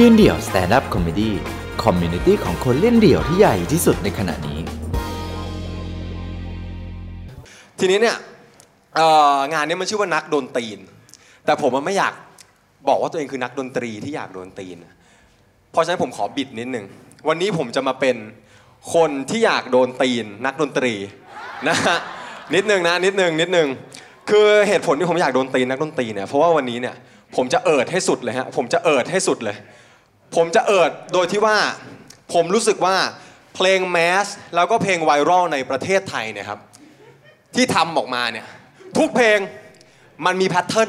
[0.00, 4.58] ยืนเดี่ยว stand-up comedy community ของคนเล่นเดี่ยวที่ใหญ่ที่สุดในขณะนี้
[7.78, 8.16] ทีนี้เนี่ย
[8.94, 10.78] เอ่องานนี้มันชื่อว่านักโดนตีน
[11.44, 12.14] แต่ผมมันไม่อยาก
[12.88, 14.76] บอกว่าตัวเองคือนักดนตรีที่อยากโดนตีน
[15.72, 16.84] เพราะฉะนั้นผมขอบิดนิดนึง
[17.28, 18.16] วันนี้ผมจะมาเป็น
[18.94, 20.94] คนที่อยากโดนตีน นักดนตรี
[21.68, 21.98] นะฮะ
[22.54, 23.68] นิดนึงนะนิดนึงนิดนึง
[24.30, 26.94] คือเหตุผลที่ผมอยากโดนตีนนักดนตรีเนี่ยเพราะว่าวันนี้เนี่ย
[27.36, 29.56] ผมจะเอิดให้สุดเลยฮะผมจะเอิดให้สุดเลย
[30.34, 31.56] ผมจะเอิดโดยที่ว่า
[32.32, 32.96] ผมรู้สึกว่า
[33.54, 36.60] เพลงแมสแล้วก็เพลงไวรัลในประเทศไทยเนี่ยครับ
[37.54, 38.46] ที่ทำออกมาเนี่ย
[38.98, 39.38] ทุกเพลง
[40.26, 40.88] มันมีแพทเทิร์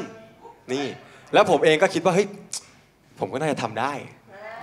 [0.72, 0.86] นี่
[1.34, 2.28] แล้วผมเองก็คิดว่าเฮ้ย
[3.18, 3.92] ผมก็น่าจะทำได้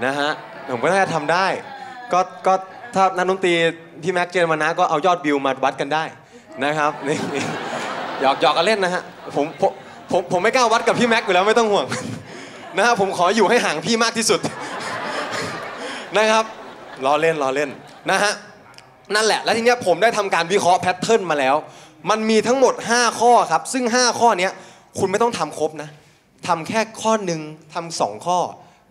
[0.05, 0.31] นะฮะ
[0.71, 1.47] ผมก็น่าจะทำได้
[2.13, 2.53] ก็ก็
[2.95, 3.53] ถ้านักดนตรี
[4.03, 6.03] พี่แม็กเจนมานะก็เอายอดวิวมาวัดกันได้
[6.63, 7.17] นะครับนี่
[8.21, 9.03] หยอกหยอกกันเล่นนะฮะ
[9.35, 9.71] ผมผม
[10.11, 11.85] ผมผมไม่กล้าวัดกับพี่แม็กอยู่แล้วไม่ต้องห่วง
[12.77, 14.39] นะฮะผมขออยู่ให้ห่างพี่มากที่สุด
[16.17, 16.45] นะครับ
[17.05, 17.69] ล้อเล่นล้อเล่น
[18.11, 18.33] นะฮะ
[19.15, 21.55] นั่นแหละ แล้วทีเนี้ยผมได้ทำการวิเคราะห์แพทเทิร์นมาแล้ว
[22.09, 24.51] มันมีทั้งหมด 5 ข้อครับ ซึ่ง 5 ข้อเนี้ย
[24.99, 25.89] คุณไม่ต้องทำครบนะ
[26.47, 27.41] ทำแค่ข้อหนึ่ง
[27.73, 28.37] ทำสองข้อ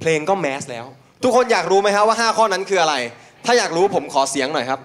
[0.01, 0.87] เพลงก็แมสแล้ว
[1.23, 2.95] ทุกคนอยากรู้ไหมครับว่า 5 ข้อนั้นคืออะไร
[3.45, 4.81] ถ้าอยากรู้ผมขอเสียงหน่อยครับ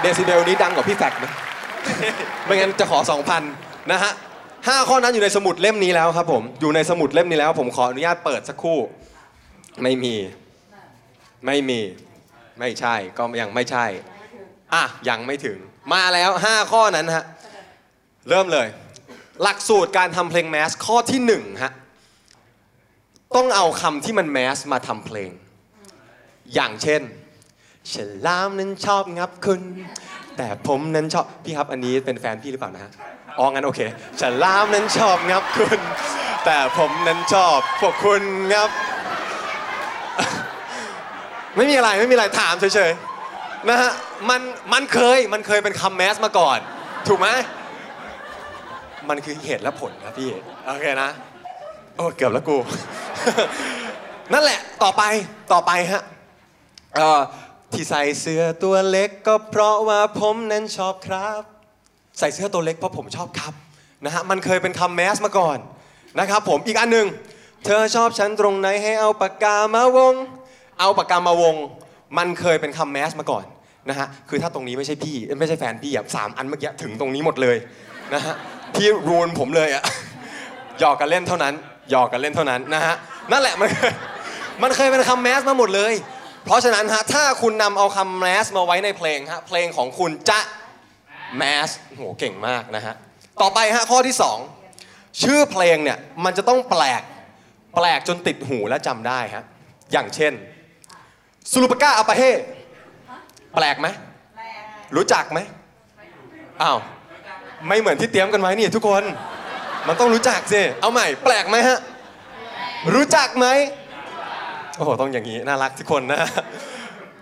[0.00, 1.26] เดซิเบลนี้ดังกว่าพี่แฟกไหม
[2.44, 2.98] ไม่งั้นจะขอ
[3.44, 4.12] 2,000 นะฮะ
[4.68, 8.78] ห้าข้อนั้นอยู่ในสมุดเล่มนี้แล้วครับผมอยู่ในสมุดเล่มนี้แล้ว ผมขออนุญาตเปิดสักครู่
[9.82, 10.14] ไม่มี
[11.46, 11.80] ไม่มี
[12.58, 13.86] ไม่ใช่ก็ยังไม่ใช่
[14.74, 15.58] อะยังไม่ถึง
[15.92, 17.24] มาแล้ว5ข้อนั้นฮะ
[18.28, 18.66] เริ่มเลย
[19.42, 21.72] หลักสูตรการทำเพลงแมสข้อที่1ฮะ
[23.36, 25.30] ต้องเอาคำที่มันแมสมาทำเพลง
[26.54, 27.02] อย่างเช่น
[27.92, 27.94] ฉ
[28.26, 29.60] ลามนั้นชอบงับคุณ
[30.38, 32.90] แต่ผมนั้นชอบพี่ครับอันนี้เป็นแฟนพี่หรือเปล่านะฮะ
[33.38, 33.80] อ๋องั้นโอเค
[34.20, 35.80] ฉลามนั้นชอบงับคุณ
[36.44, 38.22] แต่ผมนั้นชอบพวกคุณ
[38.52, 38.70] งับ
[41.56, 43.92] ไม่มีอะไรไม่มีอะไรถามเฉยๆนะฮะ
[44.30, 44.40] มัน
[44.72, 46.58] มันเคยมันเคยเป็นคำแมสมาก่อน
[47.08, 47.28] ถูกไหม
[49.08, 50.30] มันคือเหตุและผลครับพี่
[50.66, 51.10] โอเคนะ
[51.96, 52.56] โอ้เกือบแล้วกู
[54.32, 55.02] นั่นแหละต่อไป
[55.52, 56.02] ต่อไปฮะ
[56.96, 57.20] เอ่อ
[57.72, 61.42] ที่ใส่เสื้อตัวเล็กก็เพราะว่าผมนั้นชอบครับ
[62.18, 63.54] ใส่เสื้อตัวเล็กเพราะผมชอบครับ
[64.04, 65.58] นะฮะมันเคยเป็นคำแมสมาก่อน
[66.20, 67.06] นะครับผมอีกอันหนึ่ง
[67.64, 70.14] เธอชอบฉันตรงไหนให้เอาปากกามาวง
[70.80, 71.54] เอาปากกามาวง
[72.18, 73.44] มันเคยเป็นคำแมสมาก่อน
[73.88, 77.56] นะฮะคือถ้าตรงนี้ไม่ใช่พี่ไม่ใช่แฟนพี่อะสามอันเมื่อกี้ถึงตรงนี้หมดเลย
[78.14, 78.34] นะฮะ
[78.74, 79.82] พี่รูนผมเลยอะ
[80.80, 81.54] หยอกกันเล่นเท่านั้น
[81.90, 82.94] หยอกกันเล่นเท่านั้นนะฮะ
[83.32, 83.68] นั่นแหละมัน
[84.62, 85.94] มันเคยเป็นคำแมสมาหมดเลย
[86.44, 90.40] เพราะฉะนั้นฮะถ้าคุณนำเอาคำแมสมาไว้ในเพลงฮะเพลงของคุณจะ
[91.36, 92.94] แมสโหเก่งมากนะฮะ
[93.42, 94.38] ต่อไปฮะข้อที่สอง
[95.22, 97.02] ชื่อเพลงเนี่ยมันจะต้องแปลก
[97.76, 99.44] แปลกจนติดหูและจำได้ฮะ
[99.92, 100.32] อย่างเช่น
[101.52, 102.22] สุรุปก้าอาปาเฮ
[103.54, 103.88] แปลกไหม
[104.96, 105.38] รู้จักไหม
[106.62, 106.78] อ้าว
[107.68, 109.02] ไม่เหมือนที่เตรียมกันไว้นี่ทุกคน
[109.88, 111.78] มันต้องรู้จักสิ เอาใหม่ แปลกไหมฮะ
[112.94, 113.46] รู้จักไหม
[114.78, 116.20] โอ้โหต้องอย่างนี้น่ารักทุกคนนะ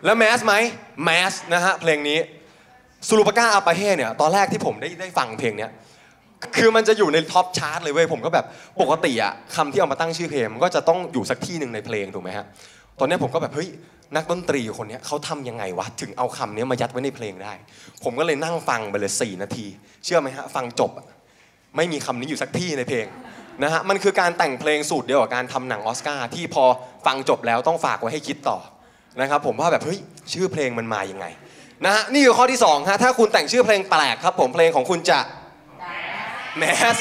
[0.04, 0.54] แล้ว mass ไหม
[1.04, 2.18] mass นะฮะเพลงนี้
[3.08, 5.70] ซูรุปก้าอาปาเฮ่เนี่ยตอนแรกที่ผมได้ได้ฟังเพลงเนี้ย
[6.56, 8.46] คือมันจะอยู่ใน top chart เลยเว้ยผมก็แบบ
[8.80, 12.46] ปกติอะคำที่เอามาตั้งชื่อเพลงมันก็จะต้องอยู่สักที่หนึ่งในเพลงถูกไหมฮะ
[12.98, 13.68] ตอนนี้ผมก็แบบเฮ้ย
[14.16, 17.52] นักดนตรีคนนี้เขาทำยังไงวะถึงเอาคำนี้มายัดไว้ในเพลงได้
[18.04, 19.66] ผมก็เลยนั่งฟังไปเลย4นาที
[20.04, 20.90] เชื่อไหมฮะฟังจบ
[21.76, 23.06] ไม่มีคำนี้อยู่สักที่ในเพลง
[23.62, 26.64] นะฮะมันคือการแต่งเพลงสูตรเดียวกับการทำหนังออสการ์ที่พอ
[27.06, 28.58] ฟังจบแล้วต้องฝากไว้ให้คิดต่อ
[29.20, 29.98] นะครับผมว่าแบบเฮ้ย
[30.32, 31.26] ชื่อเพลงมันมายังไง
[31.84, 35.18] นะฮะนี่คือข้อที่2ฮะถ้าคุณแต่งชื่อเพลงแปลกครับ ผมเพลงของคุณจะ
[36.58, 36.96] แมส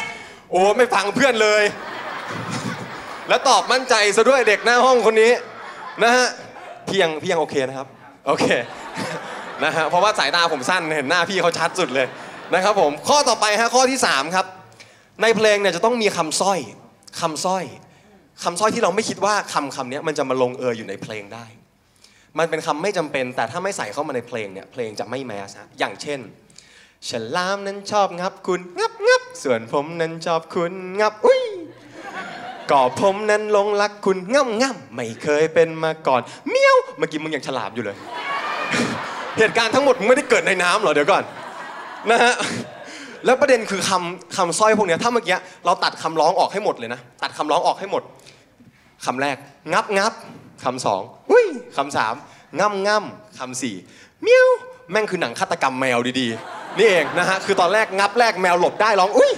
[0.51, 1.63] โอ้ไม่ฟังเพื่อนเลย
[3.29, 5.31] แล้วตอบมั่นใจซะด้วยเด็กหน้าห้องคนนี้
[6.03, 6.27] นะฮะ
[6.87, 7.87] พี่ยังพี่ยังโอเคนะครับ
[8.27, 8.45] โอเค
[9.63, 12.07] นะฮะเพราะว่าสายตาผมสั้นเห็นหน้าพี่เขาชัดสุดเลย
[12.53, 14.45] นะครับผมข้อต่อไปฮะข้อที่สามครับ
[15.21, 16.59] ในเพลงเนี่ยจะต้องมีคำสร้อย
[17.21, 17.63] คำสร้อย
[18.43, 21.45] คำสร้อยที่เราไม่คิดว่าคำคำเนี้ยมันจะมาลงเอยอยู่ในเพลงได้
[22.37, 26.19] มันเป็นคำไม่จำเป็น แต่ถ้าไม่ใส่เข้ามาในเพลงเนี่ยเพลงจะไม่แมสฮะอย่างเช่น
[27.09, 31.43] ฉลามนั้นชอบงับคุณงับงับส่วนผมนั้นชอบคุณงับอุ้ย
[32.71, 37.97] ก็ผมนั้นลงรักคุณง่ำง่ำไม่เคยเป็นมาก่อนเมี้ยวเมื่อกี้มึงยังฉลามอยู่เลย
[39.37, 41.23] เหตุการณ์ทั้งหมดมึงไม่ได้เกิดในน้ำหรอเดี๋ยวก่อน
[42.11, 42.35] นะฮะ
[43.25, 48.03] แล้วประเด็นคือคำคำสร้อยพวกเนี้ยถ้าเมื่อกี้เราตัดคำร้องออกให้หมดเลยนะ ตัดคำร้องออกให้หมด
[49.05, 49.35] คำแรก
[49.73, 50.13] งับงับ
[50.63, 51.01] คำสอง
[51.31, 51.45] อุ้ย
[51.77, 52.13] คำสาม
[52.59, 53.75] ง่ำง่ำคำสี่
[54.23, 54.47] เมี้ยว
[54.91, 59.31] แม่งคือหนังฆาตกรรมแมวดีๆ นี่เองนะฮะคือตอนแรกงับแรกแมวหลบได้ร้องอุ้ย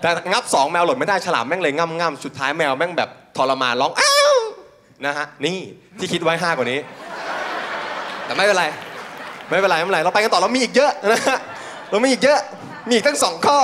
[0.00, 4.34] แต่งับสองแมวหล่นไม่ได้ฉลามแม่งเลยง่ำง่ำสุดท้ายแมวแม่งแบบทรมานร้องอ้าว
[5.06, 5.58] นะฮะนี่
[5.98, 6.80] ที่คิดไว้ห้ากว่านี้
[8.24, 8.64] แต่ไม่เป็นไร
[9.48, 11.38] ไม่เป็นไรไม่เป็นไรเราไปกันต่อเรามีอีกเยอะนะฮะ
[11.90, 12.40] เรามีอีกเยอะ
[12.86, 13.58] มีอีกตั้งสองข้อ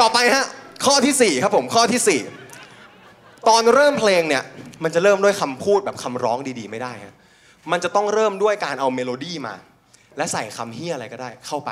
[0.00, 0.44] ต่อไปฮะ
[0.86, 2.20] ข้อที่สี่ครับผมข้อที่สี่
[3.48, 4.42] ตอนเริ่มเพลงเนี่ย
[4.82, 7.14] มันจะเริ่มด้วยคำพูดแบบคำร้องดีๆ ไม่ได้ฮะ
[7.70, 9.54] มันจะต้องเริ่มด้วยการเอาเมโลดี้มา
[10.16, 11.70] และใส่คำเหี้ยอะไรก็ได้เข้าไป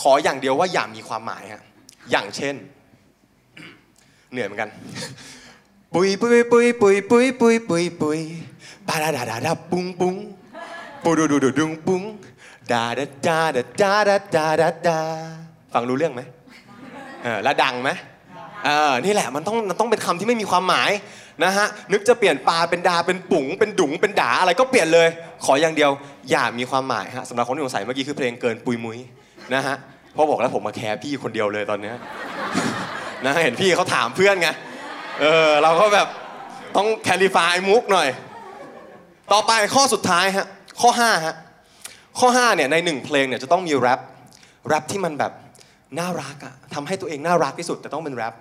[0.00, 1.62] ขออย่างเดียวว่าอย่ามีความหมายฮะ
[2.10, 2.54] อย่างเช่น
[4.30, 4.70] เหนื่อยเหมือนกัน
[5.94, 8.20] ปุยปุยปุยปุยปุยปุยปุยปุย
[8.88, 10.14] ปาดาดาดาดาปุ้งปุ้ง
[11.02, 12.02] ปูดูดูดูดุงปุ้ง
[12.72, 15.00] ดาดาดาดาดาดาดา
[15.74, 16.22] ฟังรู้เรื่องไหม
[17.22, 17.90] เออแล้วดังไหม
[18.64, 20.90] เออนี่แหละมันต้องมันต้องเป็นคำที่ไม่มีความหมาย
[21.44, 25.08] นะฮะนึกจะเปลี่ยนปลาเป็นดาเป็นปุ๋งเป็นดุงเป็นด่าอะไรก็เปลี่ยนเลย
[25.44, 25.90] ขออย่างเดียว
[26.30, 28.98] อย่ามีความหมายฮะสำหรับคนที่สงสัยเมื่อกี้คือเพลงเกินปุยมุ้ย
[29.54, 29.76] นะฮะ
[30.14, 31.96] พราะบอกแล้วผมมาแคร์พี่คนเดียวเลยตอนเนี้ย
[33.24, 34.48] นะเห็นพี่เขาถามเพื่อนไง
[35.20, 36.08] เออเราก็แบบ
[36.76, 38.08] ต้องแคลิฟายมุกหน่อย
[39.32, 40.46] ต่อไปข้อสุดท้ายฮะ
[40.80, 41.34] ข้อ5ฮะ
[42.18, 44.00] ข้อ5เนี่ยในหนึ่งเพลงเนี่ยจะต้องมีแรป
[44.68, 45.32] แรปที่มันแบบ
[45.98, 48.34] น่ารักอะทำให้ตัวเองน่ารักที่สุดแต่ต้องเป็นแรป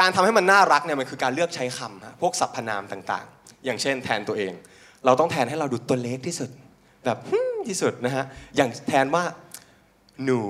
[0.00, 4.52] การทำให้มันน่ารักเนี่ยมันคือการเลือกใช้คำฮะพวกสรรพนามต่างๆ อย่างเช่น แทนตัวเอง
[5.04, 6.50] เราต้องแทนให้เราดูตัวเล็กที่สุด
[7.04, 7.18] แบบ
[7.68, 8.24] ที่สุดนะฮะ
[8.56, 9.22] อย่างแทนว่า
[10.24, 10.40] หนู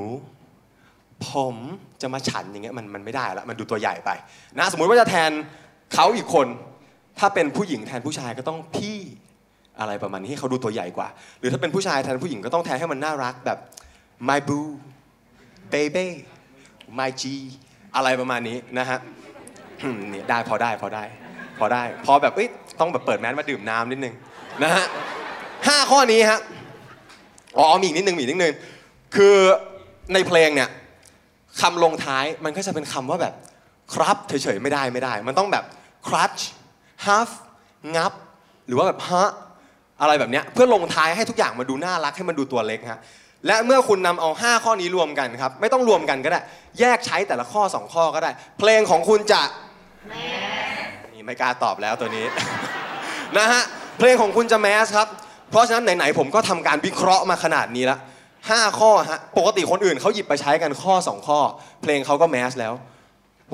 [1.28, 1.54] ผม
[2.02, 4.10] จะมาฉันอย่างเงี้ยมันมันไม่ได้ละมันดูตัวใหญ่ไป
[4.58, 5.30] นะสมมุติว่าจะแทน
[5.94, 6.46] เขาอีกคน
[7.18, 8.98] ถ้าเป็นผู้หญิงแทนผู้ชายก็ต้องพี่
[9.78, 11.08] อะไรประมาณนี้ให้เขาดูตัวใหญ่กว่า
[11.40, 13.58] หรือถ้าเป็นผู้ชายแทนผู้หญิงก็ต้องแทนให้มันน่ารักแบบ
[14.28, 14.66] my boo
[15.74, 16.06] baby
[16.98, 17.22] my g
[17.96, 18.98] อะไรประมาณนี้นะฮะ
[20.10, 21.04] เนี่ยได้พอได้พอได้
[21.58, 22.48] พอได้ พอแบบเอ้ย
[22.80, 24.14] ต้องแบบเปิดแมสมาดื่มน้ำนิดนึง
[24.62, 24.86] นะฮะ
[25.66, 26.40] ห้าข้อนี้ฮะ
[27.58, 28.54] อ๋อมีอีกนิดนึงมีอีกนิดนึง
[29.16, 29.36] คือ
[30.14, 30.68] ในเพลงเนี่ย
[31.60, 33.34] คำลงท้ายมันก็จะเป็นคำว่าแบบ
[33.94, 35.64] ครับเฉยๆไม่ได้ไม่ได้ มันต้องแบบ
[36.06, 36.42] crutch
[37.06, 37.30] half
[37.96, 38.12] งับ
[38.66, 39.30] หรือว่าแบบฮะ
[40.00, 43.00] อะไรแบบเนี้ยเพื่อลงท้ายให้ทุกอย่างมาดูน่ารักให้มันดูตัวเล็กฮะ
[43.46, 46.40] และเมื่อคุณนำเอา 5 ข้อนี้รวมกันครับ ไม่ต้องรวมกันก็ได้
[46.80, 49.42] แยกใช้แต่ละข้อ 2 ข้อก็ได้ เพลงของคุณจะ
[51.12, 52.26] นี่ไม่กล้าตอบแล้วตัวนี้
[53.38, 53.62] นะฮะ
[53.98, 55.08] เพลงของคุณจะแมสครับ
[55.50, 57.98] เพราะฉะนั้นไหนๆผมก็ทำการวิเคราะห์มาขนาดนี้แล้ว
[58.50, 61.38] ห้าข้อฮะปกติคนอื่นเขาหยิบไปใช้กันข้อ 2 ข้อ
[61.82, 62.72] เพลงเขาก็แมสแล้ว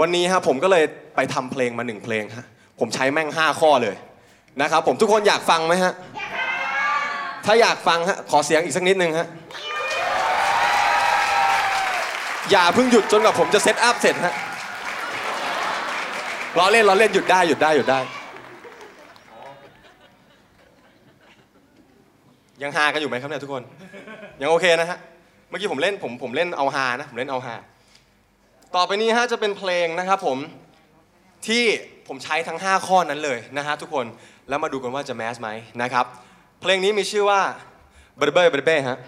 [0.00, 0.84] วันนี้ฮะผมก็เลย
[1.16, 2.46] ไปทำเพลงมาหนึ่งเพลงฮะ
[2.80, 3.96] ผมใช้แม่ง 5 ข้อเลย
[4.62, 5.92] นะครับผมทุกคนอยากฟังไหมฮะ
[7.46, 9.28] ถ้าอยากฟังฮะขอเสียงอีกสักนิดนึงฮะ
[12.50, 14.34] อย่าเพิ่งหยุดจนกว่าผมจะเซตอัพเสร็จฮะ
[16.58, 18.00] ล้อเล่นล้อเล่นหยุดได้หยุดได้หยุดได้
[22.62, 23.62] ยังฮากันอยู่ไหมครับเนี่ยทุกคน
[24.40, 24.98] ยังโอเคนะฮะ
[25.48, 27.54] เมื่อกี้ผมเล่นผมผมเล่นเอาฮานะผมเล่นเอาฮา
[28.76, 30.38] ต่อไปนี้ฮะจะเป็นเพลงนะครับผม
[31.46, 31.62] ที่
[32.08, 34.06] ผมใช้ทั้ง 5 ข้อนั้นเลยนะฮะทุกคน
[34.48, 35.48] แล้วมาดูกันว่าจะแมสไหม
[35.82, 36.06] นะครับ
[36.60, 37.40] เพลงนี้มีชื่อว่า
[38.16, 38.98] เบรเบอร์เบรเบ้ฮะ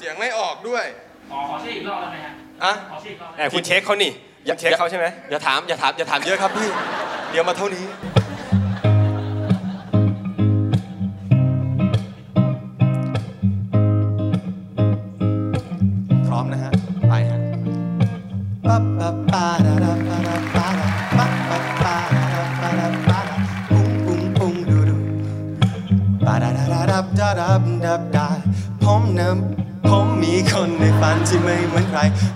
[0.00, 0.84] สียงไม่ออกด้วย
[1.30, 2.32] ขอขอชื่ออีกรอบได้ไหมฮะ
[2.64, 4.12] อะขอชื่ออีกรอบแอบคุณเช็คเขานี่
[4.46, 6.68] อย่าเช็คเขาใช่ไหม อย่าถามอย่าถามอย่าถามเยอะครับพี่
[7.30, 7.84] เดี๋ยวมาเท่านี้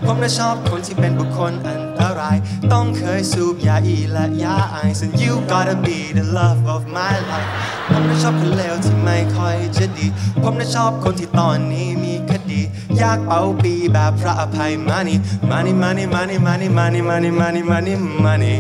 [0.05, 2.37] ผมน่ะชอบคนที่เป็นบุคคลอันตราย
[2.73, 7.51] ต้องเคยสูบยาอีและยาไอซ์ and you gotta be the love of my life
[7.91, 10.07] ผมน่ะชอบคนเลวที่ไม่ค่อยจะดี
[10.43, 12.61] ผมน่ะชอบคนที่ตอนนี้มีคดี
[12.99, 15.17] อยากเป่าปีแบบพระอภัย money
[15.51, 17.95] money money money money money money money money
[18.25, 18.57] money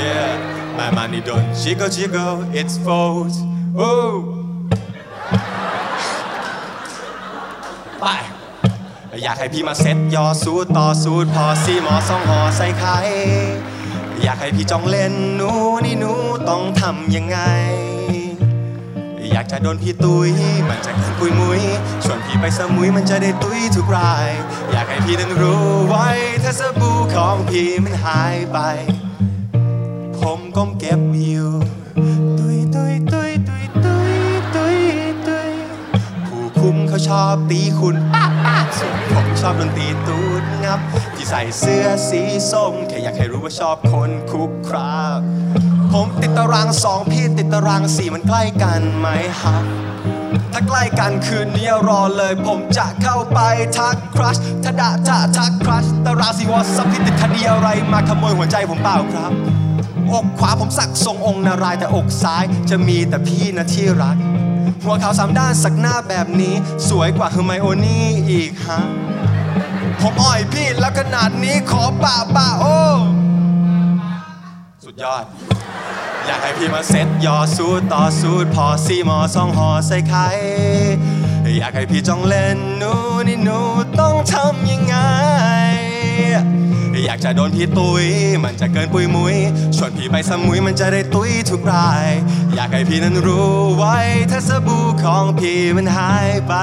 [0.00, 0.30] yeah
[0.78, 3.36] my money don't jiggle jiggle it's false
[3.86, 4.12] oh
[8.00, 8.06] ไป
[9.22, 12.96] อยากให้พี่มาเซ็ตยอสูตรต่อสูตรพอซีหมอสองหอใส่ไข่
[14.22, 15.50] อยากให้พี่จ้องเล่นหนู
[15.84, 16.12] นี่หนู
[16.48, 17.38] ต้องทำยังไง
[19.32, 20.30] อยากจะโดนพี่ตุย
[20.68, 21.62] มันจะเกินปุยมุย
[22.04, 24.28] ชวนพี่ไปสมุยมันจะได้ตุยทุกราย
[24.72, 26.08] อยากให้พี่นั้นรู้ไว้
[26.42, 28.58] ถ้าสบู่ของพี่มันหายไป
[30.18, 31.50] ผมก้มเก็บอยู่
[37.22, 40.80] อบตีคุณป้าป้าส่วนผมชอบดนตรีตูดงับ
[41.16, 42.20] ที่ใส่เสื้อสี
[42.52, 45.20] ส้มแค่อยากให้รู้ว่าชอบคนคุกคราบ
[45.92, 49.08] ผมติดตารางสองพี่ติดตารางสี่มันใกล้กันไหม
[49.42, 49.64] ครับ
[50.52, 53.40] ถ้าใกล้กันคืนนี้รอเลย ผมจะเข้าไป
[53.78, 59.32] ทักครัชถ้าดะถ้าทักครัชต่ราศีวอสับพิติดคดีอะไรมาขโมยหัวใจผมเปล่าครับ
[60.12, 64.16] อกขวาผมสักทรงองค์นารายแต่อกซ้ายจะมีแต่พี่นะที่รัก
[64.82, 66.54] หัวขาวสามด้านสักหน้าแบบนี้
[66.88, 68.80] สวยกว่าเฮอร์ไมโอนี่อีกฮะ
[70.00, 72.78] ผมอ่อยพี่แล้วขนาดนี้ขอป่าป่าโอ้
[74.84, 75.24] สุดยอด
[76.26, 80.28] อยากให้พี่มาเซ็ตยอสูดต่อสูดพอซีหมอสองหอใส่ไข่
[81.58, 82.92] อยากให้พี่จ้องเล่นหนู
[83.28, 83.58] นี่หนู
[84.00, 84.96] ต้องทำยังไง
[87.04, 88.04] อยากจะโดนพี่ตุย
[88.44, 89.36] มันจะเกินปุยมุย
[89.76, 92.06] ชวนพี่ไปสมุยมันจะได้ตุยทุกราย
[92.54, 93.96] อยากให้พี่นั้นรู้ไว้
[94.30, 96.54] ถ้าสบู่ของพี่มันหายไป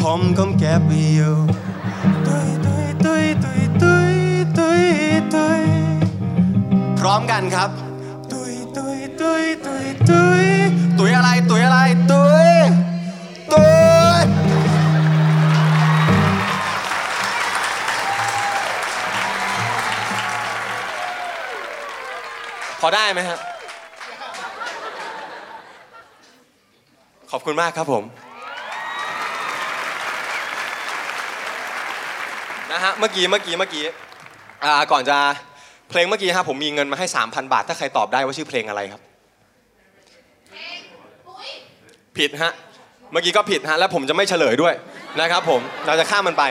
[0.00, 1.36] ผมก็เก็บไว้อยู่
[2.26, 4.14] ตุยตุยตุยตุยตุย
[4.58, 4.84] ตุย
[5.34, 5.62] ตุย
[6.98, 7.70] พร้อมกันครับ
[8.32, 10.46] ตุยตุยตุยตุยตุย
[10.98, 11.78] ตุยอะไรตุยอะไร
[12.10, 12.50] ตุย
[13.52, 13.87] ตุย
[22.88, 23.38] อได้ไหมครับ
[27.30, 28.04] ขอบคุณมากครับผม
[32.72, 33.84] นะฮะเมื่อกี้เมื่อกี้เมื่อกี้
[34.64, 35.18] อ่าก่อนจะ
[35.88, 39.02] เพลงเมื่อกี้ฮะผมมีเงินมาให้ 3,000 บาท ถ้าใครตอบได้ว่าชื่อเพลงอะไรครับ
[42.18, 42.52] ผิดฮะ
[43.12, 44.74] เมื่อกี้ก็ผิดฮะแล้วผมจะไม่เฉลยด้วย
[45.20, 46.44] นะครับผมเราจะข้ามมันไป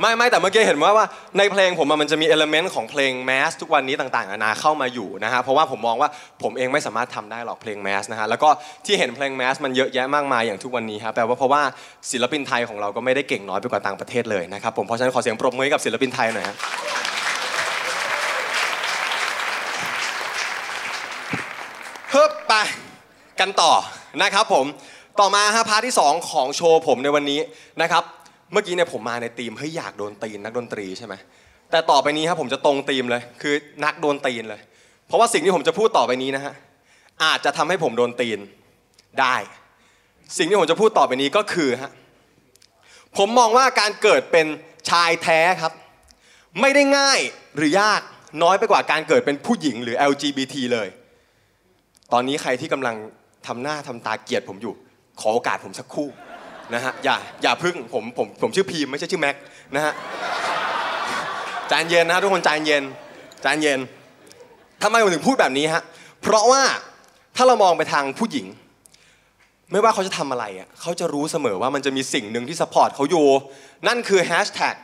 [0.00, 1.06] ไม่ไม่แต่เมื่อกี้เห็นว่าว่า
[1.38, 6.08] ในเพลงผมมันจะมีเอลเมนต์ของเพลงแมสทุกวันนี้ต่างๆนานาเข้ามาอยู่นะฮะเพราะว่าผมมองว่า
[6.42, 8.48] ผมเองไม่สามารถทำได้หรอกเพลงแมสนะฮะแล้วก็
[8.86, 11.62] ที่เห็นเพลงแมสมันเยอะแยะมากมายอย่างทุกวันนี้ครับแปลว่าเพราะว่า
[12.10, 16.56] ศิลปินไทยของเราก็ไม่ได้เก่งน้อยไปกว่าต่างประเทศเลยนะครับผมเพราะฉะนั้นขอเสียงปรบมือให้กับศิลปินไทยหน่อยฮะ
[22.10, 22.52] เฮ้บไป
[23.40, 23.72] กันต่อ
[24.22, 24.66] นะครับผม
[25.20, 27.40] ต่อมาฮะพาร์ทที่สองของโชว์ผมในวันนี้
[27.82, 28.04] นะครับ
[28.52, 31.14] เมื่อกี้เนี่ยผมมาในธีมเฮ้ยอยากโดนตีนนักดนตรีใช่ไหม
[31.70, 34.60] แต่ต่อไปนี้ครับผมจะตรงธีมเลย คือนักโดนตีนเลย
[35.06, 36.54] เพราะว่าสิ่งที่ผมจะพูดต่อไปนี้นะฮะ
[37.24, 38.38] อาจจะทำให้ผมโดนตีน
[39.20, 39.36] ได้
[40.38, 41.90] สิ่งที่ผมจะพูดต่อไปนี้ก็คือฮะ
[43.16, 44.46] ผมมองว่าการเกิดเป็น
[44.90, 45.72] ชายแท้ครับ
[46.60, 47.20] ไม่ได้ง่าย
[47.56, 48.00] หรือยาก
[48.42, 50.88] น้อยไปกว่าการเกิดเป็นผู้หญิงหรือ LGBT เลย
[52.12, 52.96] ตอนนี้ใครที่กำลัง
[53.46, 54.74] ทำหน้าทำตาเกลียดผมอยู่
[55.20, 56.08] ขอโอกาสผมสักครู่
[56.74, 59.36] นะฮะอย่าอย่าพึ่งผมผมผมชื่อภีมไม่ใช่ชื่อแม็ก
[59.74, 59.92] นะฮะ
[61.68, 62.82] ใจเย็นนะทุกคนใจเย็น
[63.42, 63.80] ใจเย็น
[64.82, 65.82] ทำไมผมถึงพูดแบบนี้ฮะ
[66.22, 66.62] เพราะว่า
[67.36, 68.46] ถ้าเรามองไปทางผู้หญิง
[69.72, 73.26] ไม่ว่าเขาจะทำอะไรอะเขาจะรู้เสมอว่ามันจะมีสิ่งหนึ่งที่ support เขาอยู่
[73.86, 74.74] นั่นคือ hashtag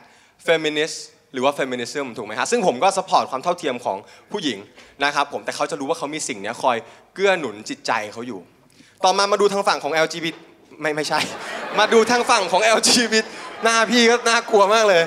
[0.47, 0.97] feminist
[1.33, 3.97] หรือว่า feminism ถูกไหมฮะซึ่งผมก็ support ความเท่าเทียมของ
[4.31, 4.57] ผู้หญิง
[5.03, 6.77] นะครับผมแต่เขาจะรู้ว่าเขามีสิ่งนี้คอย
[7.13, 8.39] เกื้อหนุนจิตใจเขาอยู่
[9.03, 10.35] ต่อมามาดูทางฝั่งของ LGBT
[10.81, 11.19] ไม่ไม่ใช่
[11.79, 13.15] มาดูทางฝั่งของ LGBT
[13.63, 15.03] หน้าพี่ก็น่ากลัวมากเลย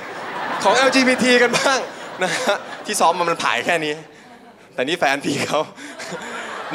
[0.62, 1.78] ของ LGBT กันบ้าง
[2.23, 2.56] นะฮะ
[2.87, 3.94] ที่ซ้อมมามันผายแค่นี้
[4.75, 5.61] แต่นี่แฟนพี่เขา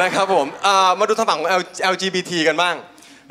[0.01, 0.48] นะครับผม
[1.00, 1.50] มาดูทางฝั่งของ
[1.93, 2.75] LGBT กันบ้าง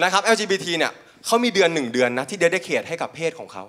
[0.03, 0.93] นะครับ LGBT เนี่ย
[1.27, 3.65] เขามีเดือนหนึ่งเดือนนะที่เด d เค e ให้กับเพศของเขา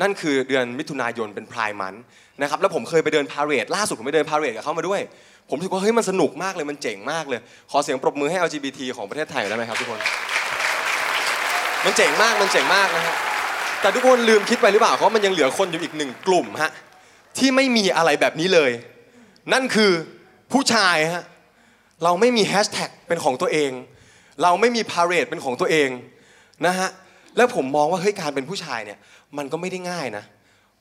[0.00, 1.94] นั่นคือเดือนมิถุนายนเป็นพรายมัน
[2.42, 5.00] นะครับแล้วผมเคยไปเดินพาเรดล่าสุดผมไปเดินพาเรดกับเขามาด้วย
[5.50, 7.40] ผมรู้สึกว่าเฮ้ยมันสนุกมากเลยมันเจ๋งมากเลย
[7.70, 10.00] ขอเสียงปรบมือให้ LGBT ของประเทศไทยได้ไหมครับทุกคน
[11.84, 13.14] มันเจ๋งมากมันเจ๋งมากนะฮะ
[13.80, 16.70] แต่ทุกคนลืมคิดไปหรือเปล่าเพราะมันยังเหลือคนอยู่อีกหนึ่งกลุ่มฮะ
[17.38, 18.70] ที่ไม่มีอะไรแบบนี้เลย
[19.52, 19.92] นั่นคือ
[20.52, 21.24] ผู้ชายฮะ
[22.04, 23.70] เราไม่มีแฮชแท็กเป็นของตัวเอง
[24.42, 25.88] เราไม่มีพาเรดเป็นของตัวเอง
[26.66, 26.88] นะฮะ
[27.36, 28.98] แล้วผมมองว่าเฮ้ยการเป็นผู้ชายเนี่ย
[29.36, 30.24] มันก็ไม่ได้ง่ายนะ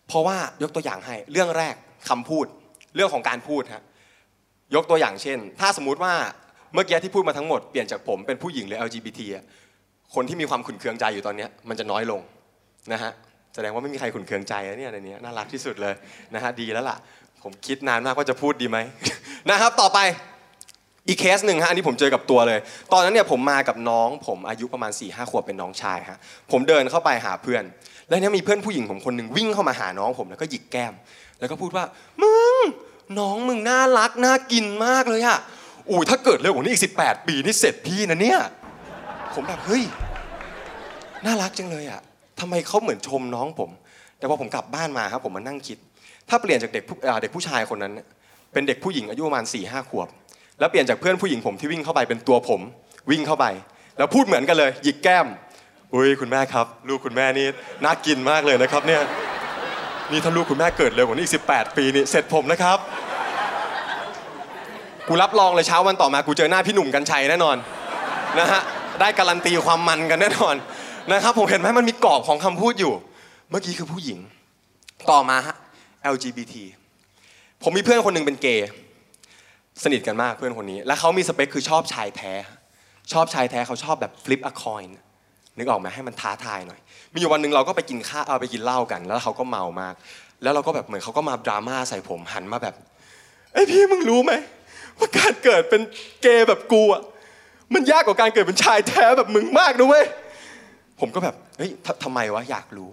[0.08, 1.75] เพราะว่ายกตัวอย่างให้เรื่องแรก
[2.10, 2.46] คำพูด
[2.96, 3.84] เรื่องของการพูดฮะ
[4.75, 6.13] ยกตัวอย่างเช่น ถ้าสมมุติว่า
[6.74, 9.20] เมื่อกี้ที่พูดมาทั้งหมดเปลี่ยนจากผมเป็นผู้หญิงหรือ LGBT
[10.16, 12.22] คนที่มีความขุนเคืองใจอยู่ตอนนี้มันจะน้อยลง
[12.94, 13.12] นะฮะ
[13.56, 15.94] แสดงว่าไม่มีใครขุนเคืองใจนะเนี่ยในนี้น่ารักที่สุดเลย
[16.36, 16.98] นะฮะดีแล้วล่ะ
[17.44, 18.78] ผมคิดนานมากว่าจะพูดดีไหม
[19.50, 20.00] นะครับต่อไป
[21.08, 22.60] อีกเคสหนึ่งฮะอันนี้ผมเจอกับตัวเลย
[22.94, 26.18] ตอนนั้นเนี่ยผมมากับน้องผมอายุประมาณ4ี่ห้าขวบเป็นน้องชายฮะ
[26.52, 27.64] ผมเดินเข้าไปหาเพื่อน
[28.10, 30.94] แล้วเนี่ยมีเพื่อนผู้หญิงผมคนหนึ่งวิ่งเข้ามาหาน้องผมแล้วก็หยิกแก้ม
[31.40, 31.86] แล้วก็พูดว่า
[32.22, 32.58] มึง
[33.20, 35.38] น้องมึงน่ารักน่ากินมากเลยอะ
[35.90, 38.40] อุ้ยถ้าเกิดเร็วกว่านี้อีก18 ปีนี่เสร็จพี่นะเนี่ย
[39.38, 39.84] ผมแบบเฮ้ย
[41.25, 42.01] น่ารักจังเลยอะ
[42.39, 43.70] ทำไมเขาเหมือนชมน้องผม
[44.17, 45.77] แต่พอผมกลับบ้านมาครับผมมานั่งคิด
[46.29, 47.94] ถ้าเปลี่ยนจากเด็กผู้เด็กผู้ชายคนนั้น
[48.53, 50.08] เป็นเด็กผู้หญิงอายุประมาณ4ี่ห้าขวบ
[50.60, 52.62] แล้วเปลี่ยนจากเพื่อนผู้หญิงผมที่วิ่งเข้าไปเป็นตัวผม
[53.12, 53.46] วิ่งเข้าไป
[53.98, 55.27] แล้วพูดเหมือนกันเลย หยิกแก้ม
[55.94, 57.48] อุ้ยคุณแม่ครับ ลูกคุณแม่นี่
[57.84, 59.01] น่ากินมากเลยนะครับเนี่ย
[60.12, 62.77] นี่ถ้าลูกคุณแม่เกิดเร็วกว่านี้อีก18 ปีนี่เสร็จผมนะครับ
[65.08, 67.58] กูรับรองเลยเช้าวันต่อมากูเจอหน้าพี่หนุ่มกัญชัยแน่นอน
[68.39, 68.62] นะฮะ
[69.00, 70.56] ได้การันตีความมันกันแน่นอน
[71.12, 72.94] นะครับผมเห็นไหมมันมีกรอบของคำพูดอยู่
[73.50, 74.20] เมื่อกี้คือผู้หญิง
[75.12, 75.56] ต่อมาฮะ
[76.13, 76.54] LGBT
[77.63, 78.70] ผมมีเพื่อนคนหนึ่งเป็นเกย์
[79.84, 82.34] สนิทกันมากเพื่อนคนนี้ และเขามีสเปคคือชอบชายแท้
[83.13, 84.96] ชอบชายแท้เขาชอบแบบฟลิปอะคอยน์
[85.58, 86.80] นึกออกไหมให้มันท้าทายหน่อย
[87.13, 89.96] มีอยู่วันหนึ่งเราก็ไปกินข้าวเอาไปกินเหล้ากัน แล้วเขาก็เมามาก
[90.44, 92.75] แล้วเราก็แบบเหมือนเขาก็มาดราม่าใส่ผมหันมาแบบ
[93.54, 94.34] ไอพี่มึงรู้ไหม
[94.98, 95.82] ว่าการเกิดเป็น
[96.22, 97.04] เกย์แบบกูอะ
[97.74, 100.06] มันยากกว่าการเกิดเป็นชายแท้แบบมึงมากนะเว้ย
[101.00, 101.72] ผมก็แบบเฮ้ย
[102.04, 102.90] ทำไมวะอยากรู้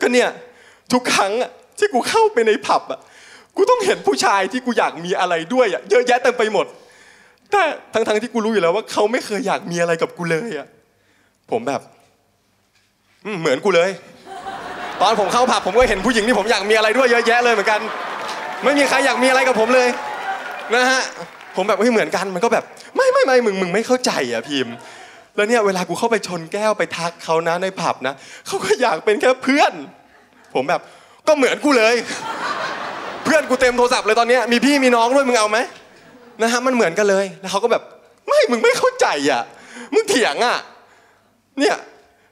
[0.00, 0.28] ก็เนี่ย
[0.92, 1.32] ทุกครั้ง
[1.78, 3.00] ที่กูเข้าไปในผับอะ
[3.56, 6.66] กูต้องเห็นผู้ชายที่กูอยากมีอะไรด้วยอะเยอะแยะเต็มไปหมด
[7.50, 10.66] แต่ทั้งๆที่กูรู้อยู่แล้วว่าเขาไม่เคยอยากมีอะไรกับกูเลยอะ
[11.50, 11.80] ผมแบบ
[13.40, 13.90] เหมือนกูเลย
[15.00, 17.80] ตอนผมเข้าผับผมก็เห็นผู้หญิงที่ผมอยากมีอะไรด้วยเยอะแยะเลยเหมือนกัน
[18.64, 19.88] ไม่มีใครอยากมีอะไรกับผมเลย
[20.74, 21.02] นะฮะ
[21.56, 22.64] ผมแบบเฮ้ยเหมือนกันมันก็แบบ
[22.96, 24.74] ไม่ไม่ไม่มึงมึงไม่เข้าใจอะพิมพ์
[25.36, 28.14] แล้วเนี่ยเวลากูเข้าไปชนแก้วไปทักเขานะในผับนะ
[28.46, 29.72] เขาก็อยากเป็นแค่เพื่อน
[30.54, 30.80] ผมแบบ
[31.28, 31.94] ก็เหมือนกูเลย
[33.24, 35.58] เพื่อนกูเต็มโทรศัพท์เลยตอนนี้มีพี่มีน้องด้วยมึงเอาไหม
[36.42, 37.82] นะฮะมันเหมือนกันเลยแล้วเขาก็แบบ
[38.28, 39.42] ไม่มึงไม่เข้าใจอะ
[39.94, 40.58] มึงเถียงอะ
[41.58, 41.76] เนี่ย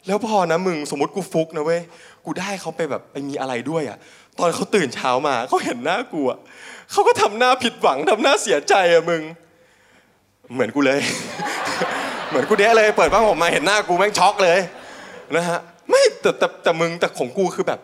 [0.07, 1.81] แล้วพอนะมึงสมมติกูฟุกนะเว้ย
[2.25, 3.99] กูได้เขาไปแบบไปมีอะไรด้วยอะ
[4.39, 6.39] ตอนเขาตื่นเช้ามาเขาเห็นหน้ากูอะ
[6.93, 9.23] เขาก็ทำหน้าผิดหวังทำหน้าเสียใจอะมึง
[10.53, 11.01] เหมือนกูเลย
[12.29, 14.59] เหมือนกูเนี้ยเลย เปิดผ้าห่มมาเห็นหน้ากูแม่งช็อกเลย
[15.37, 15.59] นะฮะ
[15.91, 17.81] ไม่แต่แต่แต่มึงแต่ของกูคือแบบ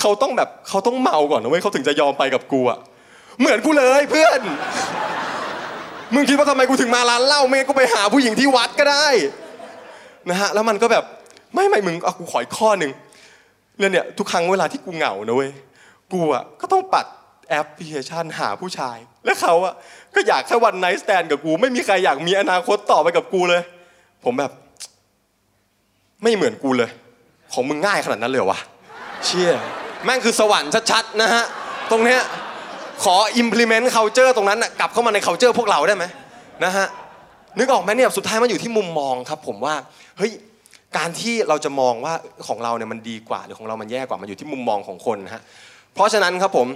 [0.00, 2.78] เขาต้องแบบเขาต้องเมาก่อนนะเว้ยเขาถึงจะยอมไปกับกูอะ
[3.40, 4.40] เหมือนกูเลยเพื่อน
[6.14, 9.06] มึงคิดว่าทำไมกูถึงมาร้านเหล้าไม่งั้นกูไปหาผู้หญิงที่วัดก็ได้
[10.30, 11.04] นะฮะแล้วมันก็แบบ
[11.54, 12.92] ไม่ไม่มึงเอากูขออีกข้อหนึ่ง
[13.78, 15.50] เนี่ยเนี่ยทุกครั้งเวลาที่กูเหงานะเว้ย
[16.12, 17.06] กูอะก็ต้องปัด
[17.48, 19.74] แอปพลิเคชันหาผู้ชาย และเขาอะ
[20.14, 23.62] ก็อยากแค่วันไนท์สแตนกับกู ไม่มีใครอยากมีอนาคตต่อไปกับกูเลย
[24.24, 24.52] ผมแบบ
[26.22, 26.90] ไม่เหมือนกูเลย
[27.52, 28.60] ของมึงง่ายขนาดนั้นเลยเหรอวะ
[29.24, 29.52] เชี่ย
[30.04, 31.44] แม่งคือสวรรค์ชัดๆนะฮะ
[31.90, 32.20] ตรงเนี้ย
[33.04, 36.04] ขอ implement culture ตรงนั้นน่ะกลับเข้ามาใน culture พวกเราได้ไหม
[36.64, 36.86] นะฮะ
[37.58, 39.74] นึกออกไหมเนี่ยสุดท้ายมันอยู่ที่มุมมองครับ ผมว่า
[40.18, 40.32] เฮ้ย
[40.96, 42.14] การที่เราจะมองว่า
[42.48, 45.42] ของเราเนี่ยมันดีกว่า หรือของเรามันแย่กว่ามันอยู่ที่มุมมองของคนฮะ
[45.94, 46.68] เพราะฉะนั้นครับผม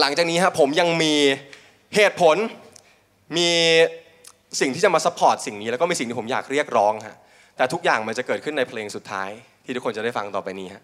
[0.00, 1.14] หลังจากนี้ฮะผมยังมี
[1.96, 2.36] เหตุผล
[3.36, 3.50] มี
[4.60, 7.16] สิ่งที่จะมา support สิ่งนี้ แล้วก็มีสิ่งที่ผมอยากเรียกร้องฮะ
[7.56, 9.28] แต่ทุกอย่างมันจะเกิดขึ้นในเพลงสุดท้าย
[9.64, 10.82] ที่ทุกคนจะได้ฟังต่อไปนี้ฮะ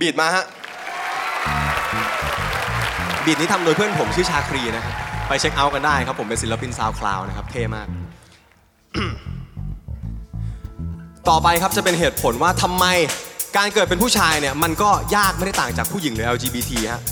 [0.00, 0.44] beat มาฮะ
[3.24, 4.94] beat นี้ทำโดยเพื่อนผมชื่อชาครีนะครับ
[5.28, 7.88] ไป check out กันได้ครับผมเป็นศิลปิน SoundCloud นะครับเท่มาก
[11.30, 12.84] ต่อไปครับจะเป็นเหตุผลว่าทำไม
[13.56, 17.02] การเกิดเป็นผู้ชายเนี่ยมันก็ยากไม่ได้ต่างจากผู้หญิงหรือ LGBT ฮะ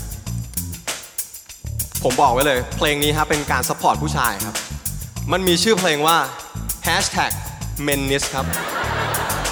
[2.03, 4.55] ผมบอกไว้เลย เพลงนี้ฮะเป็นการ support ผู้ชายครับ
[5.31, 6.17] มันมีชื่อเพลงว่า
[6.87, 7.31] hashtag
[7.87, 8.45] menist ครับ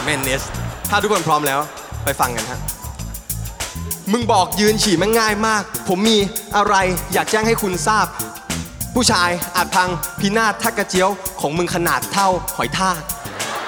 [0.08, 0.43] menist
[0.89, 1.60] ถ้าทุกคนพร้อมแล้ว
[2.04, 2.60] ไปฟังกันฮะ
[4.12, 6.17] มึงบอกยืนฉี่แม่งง่ายมาก ผมมี
[6.58, 6.75] อะไร
[7.13, 8.06] อยากแจ้งให้คุณทราบ
[8.95, 11.10] ผู้ชายอาจพังพินาศทักกระเจียว
[11.41, 13.01] ของมึงขนาดเท่าหอยทาก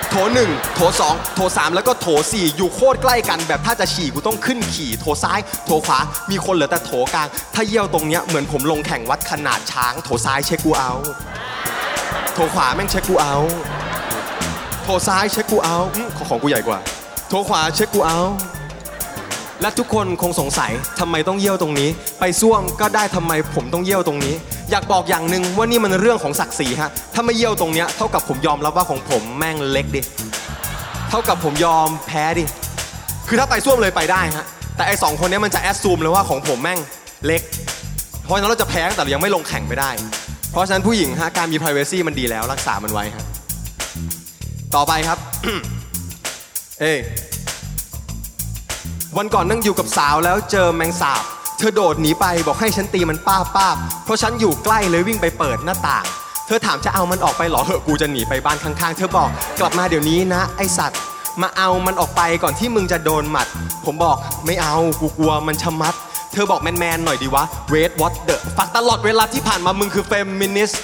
[0.10, 6.00] โถหนึ่งโถสองโถสามแล้วก็โถสี่อยู่โคตรใกล้กันแบบถ้าจะฉี่กูต้องขึ้นขี่โถซ้าย โถขวา
[6.32, 10.92] มีคนเหลือแต่โถกลาง ถ้าเยี่ยวตรงเนี้ยเหมือนผมลงแข่งวัดขนาดช้าง โถซ้ายเช็คกูเอา
[12.34, 13.36] โถขวาแม่งเช็คกูเอา
[14.84, 15.78] โถซ้ายเช็คกูเอา
[16.18, 16.80] ของของกูใหญ่กว่า
[17.30, 18.20] โถขวาเช็คกูเอา
[19.62, 21.90] และทุกคนคงสงสัยทำไมต้องเยี่ยวตรงนี้
[22.20, 24.36] ไปซ่วมก็ได้ทำไมผมต้องเยี่ยวตรงนี้
[24.72, 30.02] อยากบอกอย่างหนึ่งว่านี่มันเรื่องของศักดิ์ศรีฮะ ถ้าไม่เยี่ยวตรงเนี้ยเท่ากับผมยอมรับว่าของผมแม่งเล็กดิ
[31.10, 32.44] เท่ากับผมยอมแพ้ดิ
[33.28, 36.80] คือถ้าไปซ่วมเลยไปได้ฮะ แต่ไอสองคนนี้มันจะแอดซูมเลยว่าของผมแม่ง
[37.26, 37.42] เล็ก
[38.24, 39.90] เพราะฉะนั้นเราจะแพ้แต่เรายังไม่ลงแข่งไม่ได้
[40.52, 43.26] เพราะฉะนั้นผู้หญิงฮะการมี privacy มันดีแล้วรักษามันไว้ฮะ
[44.76, 45.18] ต่อไปครับ
[46.82, 46.94] เอ้
[49.18, 51.24] วันก่อนนั่งอยู่กับสาวแล้วเจอแมงสาบ
[51.58, 56.06] เธอโดดหนีไปบอกให้ฉันตีมันป้าบป้าบเพราะฉันอยู่ใกล้เลยวิ่งไปเปิดหน้าต่าง
[56.48, 61.00] เธอถามจะเอามันออกไปหรอเหอะกูจะหนีไปบ้านข้างๆ เธอบอกกลับมาเดี๋ยวนี้นะ ไอ้สัตว์
[61.42, 63.48] มาเอามันออกไปก่อนที่มึงจะโดนหมัด
[63.86, 65.96] ผมบอกไม่เอากูกลัวมันชะมัด
[66.34, 67.44] เธอบอกแมนๆหน่อยดีวะ
[67.74, 70.82] wait what the fuck ตลอดเวลาที่ผ่านมามึงคือเฟมินิสต์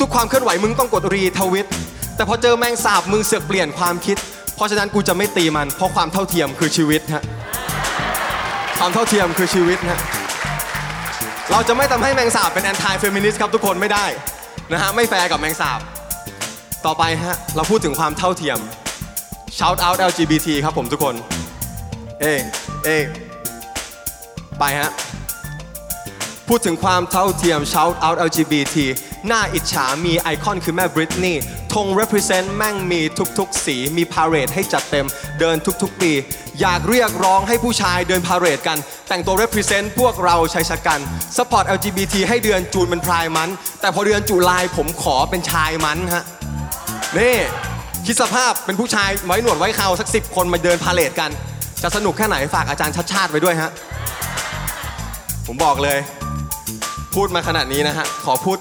[0.00, 1.68] ทุกๆ ความเคลื่อนไหวมึงต้องกด retweet
[2.16, 4.16] แต่พอเจอแมงสาบมึงเสือกเปลี่ยนความคิด
[4.54, 7.24] เพราะฉะนั้นกูจะไม่ตีมัน เพราะความเท่าเทียมคือชีวิตฮะ
[8.82, 10.00] ความเท่าเทียมคือชีวิตฮะ
[11.50, 14.06] เราจะไม่ทำให้แมงสาบเป็น anti-feminist ครับทุกคนไม่ได้
[14.72, 15.80] นะฮะไม่แฟร์กับแมงสาบ
[16.86, 18.58] ต่อไปฮะเราพูดถึงความเท่าเทียม
[19.58, 21.14] shout out LGBT ครับผมทุกคน
[22.20, 22.34] เอ้
[22.84, 22.98] เอ้
[24.58, 24.90] ไปฮะ
[26.48, 28.76] พูดถึงความเท่าเทียม shout out LGBT
[29.26, 31.42] น่าอิจฉามีไอคอนคือแม่บริตนีย์
[31.74, 33.00] ธง represent แม่งมี
[33.38, 35.06] ทุกๆ สี มีพาเรดให้จัดเต็ม
[35.40, 36.12] เดินทุกๆ ปี
[36.60, 38.78] อยากเรียกร้องให้ผู้ชายเดินพาเรดกัน
[39.08, 41.00] แต่งตัว represent พวกเราชายชะกัน
[41.36, 43.48] support LGBT ให้เดือนจูนเป็นพรายมัน
[43.80, 46.24] แต่พอเดือนจุลายผมขอเป็นชายมันฮะ
[47.18, 47.36] นี่
[48.06, 51.30] คิดสภาพเป็นผู้ชายไว้หนวดไว้เขาสักสิบคนมาเดินพาเลทกัน
[51.82, 53.70] จะสนุกแค่ไหนฝากอาจารย์ชัดชาติไว้ด้วยฮะ
[55.46, 55.98] ผมบอกเลย
[57.14, 58.58] พูดมาขนาดนี้นะฮะ ขอพูด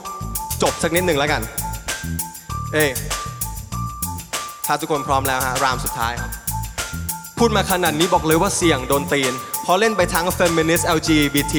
[0.63, 1.41] จบสักนิดหนึ่งแล้วกัน
[2.73, 2.89] เอ้ย
[4.65, 6.31] ถ้าทุกคนพร้อมแล้วฮะรามสุดท้ายครับ
[7.37, 11.55] พูดมาขนาดนี้บอกเลยว่าเสี่ยงโดนตีนเพราะเล่นไปทั้ง feminist LGBT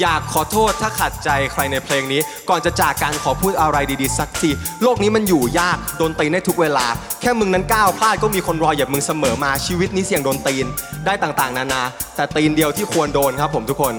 [0.00, 4.50] อยากขอโทษถ้าขัดใจใครในเพลงนี้ ก่อนจะจากการขอพูดอะไรดีๆ สักที
[4.82, 6.86] โลกนี้มันอยู่ยากโดนตีนได้ทุกเวลา
[7.20, 10.66] แค่มึงนั้นก้าวพลาดก็มีคนรอเหยียบมึงเสมอมาชีวิตนี้เสี่ยงโดนตีน
[11.06, 11.82] ได้ต่างๆ นานา
[12.16, 13.94] แต่ตีนเดียวที่ควรโดนครับผมทุกคน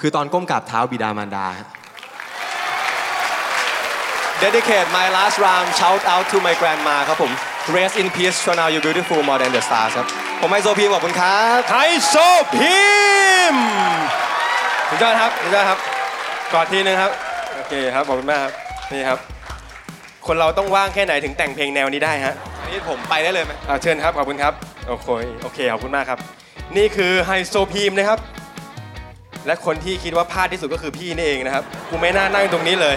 [0.00, 1.46] คือตอนก้มกราบเท้าบิดามารดา
[4.44, 7.32] Dedicate my last round shout out to my grandma ครับผม
[7.76, 10.06] Rest in peace for now you beautiful more than the stars ครับ
[10.40, 11.76] ผมไฮโซพีมขอบคุณครับไฮ
[12.08, 12.14] โซ
[12.56, 12.82] พิ
[13.54, 13.66] มพ์
[14.88, 15.78] สุดยอดครับสุดยอดครับ
[16.52, 17.12] กอดทีนึงครับ
[17.56, 18.52] โอเคครับ ขอบคุณมากครับ
[18.92, 19.18] นี่ครับ
[20.26, 24.52] คนเราต้องว่างแค่ไหนถึงแต่งเพลงแนวนี้ได้ฮะอันนี้ผมไปได้เลยไหมอ่าเชิญครับ ขอบคุณครับ
[24.88, 25.08] โอเค
[25.42, 26.18] โอเค ขอบคุณมากครับ
[26.76, 28.18] นี่คือไฮโซพิมพ์นะครับ
[29.46, 32.96] และคนที่คิดว่าพลาดที่สุดก็คือพี่นี่เองนะครับ กูไม่น่านั่งตรงนี้เลย